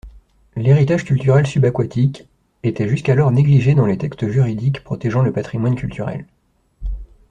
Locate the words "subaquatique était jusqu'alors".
1.45-3.29